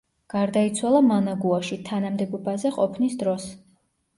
გარდაიცვალა 0.33 1.01
მანაგუაში, 1.09 1.77
თანამდებობაზე 1.91 2.73
ყოფნის 2.79 3.19
დროს. 3.25 3.47